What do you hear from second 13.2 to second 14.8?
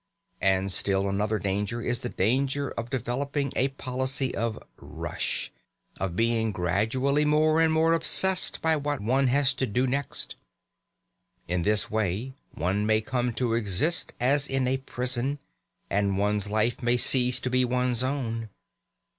to exist as in a